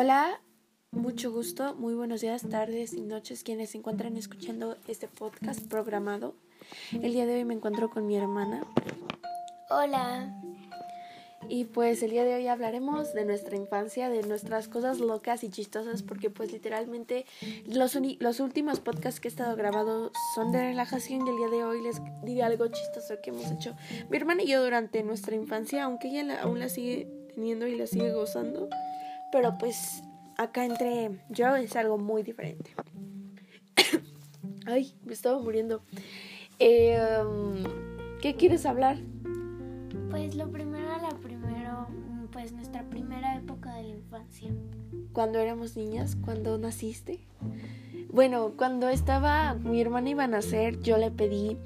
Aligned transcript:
Hola, 0.00 0.40
mucho 0.92 1.32
gusto, 1.32 1.74
muy 1.74 1.92
buenos 1.94 2.20
días, 2.20 2.42
tardes 2.48 2.92
y 2.92 3.00
noches 3.00 3.42
quienes 3.42 3.70
se 3.70 3.78
encuentran 3.78 4.16
escuchando 4.16 4.76
este 4.86 5.08
podcast 5.08 5.66
programado. 5.66 6.36
El 6.92 7.12
día 7.14 7.26
de 7.26 7.34
hoy 7.34 7.44
me 7.44 7.54
encuentro 7.54 7.90
con 7.90 8.06
mi 8.06 8.16
hermana 8.16 8.64
Hola. 9.70 10.32
y 11.48 11.64
pues 11.64 12.00
el 12.04 12.10
día 12.12 12.22
de 12.24 12.36
hoy 12.36 12.46
hablaremos 12.46 13.12
de 13.12 13.24
nuestra 13.24 13.56
infancia, 13.56 14.08
de 14.08 14.22
nuestras 14.22 14.68
cosas 14.68 15.00
locas 15.00 15.42
y 15.42 15.50
chistosas 15.50 16.04
porque 16.04 16.30
pues 16.30 16.52
literalmente 16.52 17.26
los, 17.66 17.98
los 18.20 18.38
últimos 18.38 18.78
podcasts 18.78 19.18
que 19.18 19.26
he 19.26 19.30
estado 19.32 19.56
grabando 19.56 20.12
son 20.36 20.52
de 20.52 20.60
relajación 20.60 21.26
y 21.26 21.30
el 21.30 21.36
día 21.38 21.48
de 21.48 21.64
hoy 21.64 21.82
les 21.82 21.96
diré 22.22 22.44
algo 22.44 22.68
chistoso 22.68 23.14
que 23.20 23.30
hemos 23.30 23.50
hecho 23.50 23.74
mi 24.10 24.16
hermana 24.16 24.44
y 24.44 24.46
yo 24.46 24.62
durante 24.62 25.02
nuestra 25.02 25.34
infancia, 25.34 25.82
aunque 25.82 26.06
ella 26.08 26.22
la- 26.22 26.42
aún 26.42 26.60
la 26.60 26.68
sigue 26.68 27.08
teniendo 27.34 27.66
y 27.66 27.76
la 27.76 27.86
sigue 27.86 28.12
gozando, 28.12 28.68
pero 29.32 29.58
pues 29.58 30.02
acá 30.36 30.64
entre 30.64 31.20
yo 31.28 31.54
es 31.56 31.76
algo 31.76 31.98
muy 31.98 32.22
diferente. 32.22 32.74
Ay, 34.66 34.94
me 35.04 35.12
estaba 35.12 35.38
muriendo. 35.40 35.82
Eh, 36.58 36.98
um, 37.24 37.64
¿Qué 38.20 38.34
quieres 38.34 38.66
hablar? 38.66 38.98
Pues 40.10 40.34
lo 40.34 40.50
primero, 40.50 40.88
la 41.00 41.10
primero, 41.22 41.86
pues 42.32 42.52
nuestra 42.52 42.82
primera 42.84 43.36
época 43.36 43.74
de 43.74 43.82
la 43.82 43.88
infancia. 43.90 44.50
Cuando 45.12 45.38
éramos 45.38 45.76
niñas, 45.76 46.16
cuando 46.16 46.58
naciste. 46.58 47.20
Bueno, 48.10 48.54
cuando 48.56 48.88
estaba 48.88 49.54
mi 49.54 49.80
hermana 49.80 50.10
iba 50.10 50.24
a 50.24 50.28
nacer, 50.28 50.80
yo 50.80 50.96
le 50.96 51.10
pedí 51.10 51.58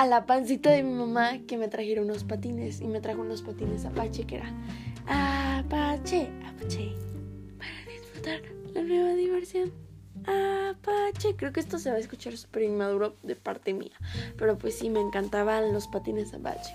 a 0.00 0.06
la 0.06 0.24
pancita 0.24 0.70
de 0.70 0.82
mi 0.82 0.94
mamá 0.94 1.40
que 1.46 1.58
me 1.58 1.68
trajera 1.68 2.00
unos 2.00 2.24
patines 2.24 2.80
y 2.80 2.86
me 2.86 3.02
trajo 3.02 3.20
unos 3.20 3.42
patines 3.42 3.84
Apache 3.84 4.24
que 4.26 4.36
era 4.36 4.50
Apache, 5.06 6.30
Apache, 6.46 6.94
para 7.58 7.92
disfrutar 7.92 8.40
la 8.72 8.82
nueva 8.82 9.12
diversión. 9.14 9.72
Apache, 10.24 11.36
creo 11.36 11.52
que 11.52 11.60
esto 11.60 11.78
se 11.78 11.90
va 11.90 11.96
a 11.96 11.98
escuchar 11.98 12.34
súper 12.38 12.62
inmaduro 12.62 13.14
de 13.22 13.36
parte 13.36 13.74
mía, 13.74 13.92
pero 14.38 14.56
pues 14.56 14.78
sí, 14.78 14.88
me 14.88 15.00
encantaban 15.00 15.72
los 15.72 15.86
patines 15.88 16.32
Apache. 16.32 16.74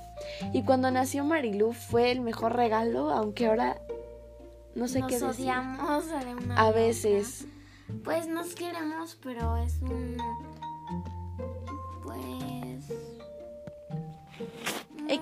Y 0.54 0.64
cuando 0.64 0.92
nació 0.92 1.24
Marilu 1.24 1.74
fue 1.74 2.12
el 2.12 2.22
mejor 2.22 2.56
regalo, 2.56 3.10
aunque 3.10 3.48
ahora 3.48 3.82
no 4.76 4.88
sé 4.88 5.00
nos 5.00 5.10
qué 5.10 5.16
decir. 5.20 5.30
odiamos 5.46 6.08
de 6.10 6.36
una 6.36 6.58
A 6.58 6.68
otra. 6.68 6.80
veces. 6.80 7.48
Pues 8.04 8.28
nos 8.28 8.54
queremos, 8.56 9.18
pero 9.24 9.58
es 9.58 9.80
un. 9.82 10.18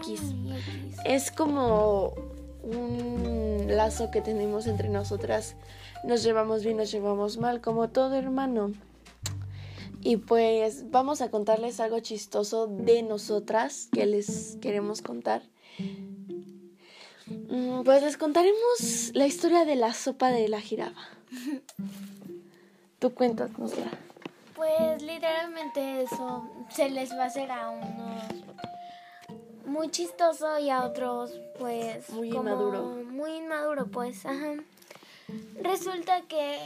X. 0.03 0.21
X. 0.21 0.97
Es 1.05 1.31
como 1.31 2.13
un 2.63 3.65
lazo 3.67 4.11
que 4.11 4.21
tenemos 4.21 4.67
entre 4.67 4.89
nosotras. 4.89 5.55
Nos 6.03 6.23
llevamos 6.23 6.63
bien, 6.63 6.77
nos 6.77 6.91
llevamos 6.91 7.37
mal, 7.37 7.61
como 7.61 7.89
todo 7.89 8.15
hermano. 8.15 8.71
Y 10.01 10.17
pues 10.17 10.91
vamos 10.91 11.21
a 11.21 11.31
contarles 11.31 11.79
algo 11.79 11.99
chistoso 11.99 12.67
de 12.67 13.03
nosotras 13.03 13.87
que 13.91 14.05
les 14.05 14.57
queremos 14.61 15.01
contar. 15.01 15.43
Mm, 17.27 17.83
Pues 17.83 18.03
les 18.03 18.17
contaremos 18.17 19.11
la 19.13 19.25
historia 19.25 19.63
de 19.63 19.75
la 19.75 19.93
sopa 19.93 20.31
de 20.31 20.49
la 20.49 20.59
jirafa. 20.59 20.99
Tú 22.99 23.13
cuéntanosla. 23.13 23.91
Pues 24.55 25.01
literalmente 25.01 26.03
eso 26.03 26.49
se 26.69 26.89
les 26.89 27.11
va 27.11 27.23
a 27.23 27.27
hacer 27.27 27.51
a 27.51 27.69
unos 27.69 28.23
muy 29.73 29.89
chistoso 29.89 30.59
y 30.59 30.69
a 30.69 30.85
otros 30.85 31.31
pues 31.59 32.09
Muy 32.11 32.29
como 32.29 32.49
inmaduro. 32.49 32.83
Muy 33.11 33.31
inmaduro 33.37 33.87
pues, 33.87 34.25
ajá. 34.25 34.53
Resulta 35.61 36.21
que 36.27 36.59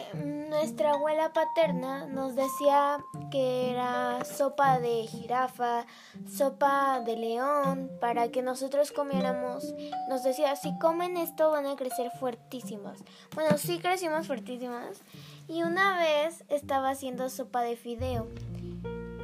nuestra 0.49 0.91
abuela 0.91 1.31
paterna 1.31 2.05
nos 2.07 2.35
decía 2.35 2.97
que 3.31 3.71
era 3.71 4.25
sopa 4.25 4.79
de 4.79 5.05
jirafa, 5.07 5.85
sopa 6.27 6.99
de 6.99 7.15
león, 7.15 7.89
para 8.01 8.29
que 8.29 8.41
nosotros 8.41 8.91
comiéramos. 8.91 9.73
Nos 10.09 10.23
decía, 10.23 10.55
si 10.55 10.77
comen 10.79 11.15
esto 11.17 11.51
van 11.51 11.67
a 11.67 11.75
crecer 11.75 12.11
fuertísimos. 12.19 12.97
Bueno, 13.35 13.57
sí 13.57 13.79
crecimos 13.79 14.27
fuertísimas. 14.27 15.01
Y 15.47 15.63
una 15.63 15.97
vez 15.99 16.43
estaba 16.49 16.89
haciendo 16.89 17.29
sopa 17.29 17.61
de 17.61 17.77
fideo. 17.77 18.27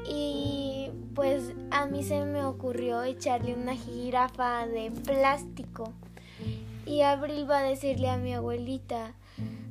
Y 0.06 0.73
pues 1.16 1.54
a 1.72 1.86
mí 1.86 2.04
se 2.04 2.24
me 2.26 2.44
ocurrió 2.44 3.04
echarle 3.04 3.54
una 3.54 3.76
jirafa 3.76 4.68
de 4.68 4.92
plástico. 4.92 5.94
Y 6.86 7.02
Abril 7.02 7.50
va 7.50 7.60
a 7.60 7.64
decirle 7.64 8.10
a 8.10 8.18
mi 8.18 8.34
abuelita, 8.34 9.14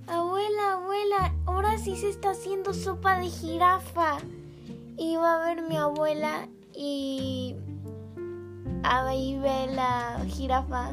abuela, 0.07 0.75
abuela, 0.75 1.35
ahora 1.47 1.79
sí 1.79 1.97
se 1.97 2.09
está 2.09 2.31
haciendo 2.31 2.73
sopa 2.73 3.19
de 3.19 3.29
jirafa. 3.29 4.19
Y 4.97 5.17
va 5.17 5.43
a 5.43 5.47
ver 5.47 5.63
mi 5.63 5.77
abuela 5.77 6.49
y 6.75 7.57
ahí 8.83 9.39
ve 9.39 9.75
la 9.75 10.25
jirafa 10.29 10.93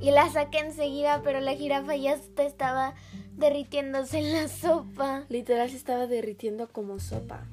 y 0.00 0.10
la 0.10 0.30
saca 0.30 0.58
enseguida, 0.58 1.22
pero 1.22 1.40
la 1.40 1.54
jirafa 1.54 1.96
ya 1.96 2.18
estaba 2.38 2.94
derritiéndose 3.36 4.18
en 4.18 4.32
la 4.32 4.48
sopa. 4.48 5.24
Literal 5.28 5.68
se 5.70 5.76
estaba 5.76 6.06
derritiendo 6.06 6.68
como 6.68 6.98
sopa. 6.98 7.44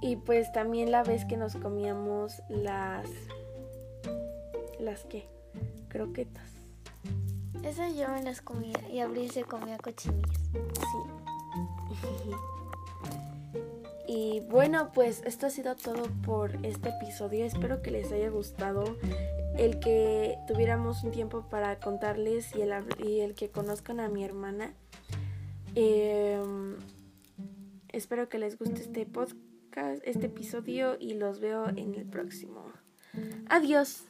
Y 0.00 0.16
pues 0.16 0.52
también 0.52 0.92
la 0.92 1.02
vez 1.02 1.24
que 1.24 1.36
nos 1.36 1.56
comíamos 1.56 2.42
las... 2.48 3.06
¿Las 4.78 5.04
qué? 5.04 5.26
Croquetas. 5.88 6.52
Esas 7.64 7.96
yo 7.96 8.08
me 8.08 8.22
las 8.22 8.40
comía 8.40 8.78
y 8.92 9.00
Abril 9.00 9.30
se 9.30 9.42
comía 9.42 9.78
cochinillas. 9.78 10.38
Sí. 10.52 12.30
Y 14.10 14.40
bueno, 14.48 14.90
pues 14.94 15.22
esto 15.26 15.46
ha 15.46 15.50
sido 15.50 15.76
todo 15.76 16.04
por 16.24 16.64
este 16.64 16.88
episodio. 16.88 17.44
Espero 17.44 17.82
que 17.82 17.90
les 17.90 18.10
haya 18.10 18.30
gustado 18.30 18.96
el 19.58 19.80
que 19.80 20.38
tuviéramos 20.46 21.04
un 21.04 21.10
tiempo 21.10 21.44
para 21.50 21.78
contarles 21.78 22.56
y 22.56 22.62
el, 22.62 22.72
y 23.06 23.20
el 23.20 23.34
que 23.34 23.50
conozcan 23.50 24.00
a 24.00 24.08
mi 24.08 24.24
hermana. 24.24 24.72
Em, 25.74 26.76
espero 27.90 28.30
que 28.30 28.38
les 28.38 28.58
guste 28.58 28.80
este 28.80 29.04
este 30.04 30.26
episodio 30.26 30.96
y 30.98 31.14
los 31.14 31.40
veo 31.40 31.68
en 31.68 31.94
el 31.94 32.06
próximo. 32.06 32.72
Adiós. 33.48 34.04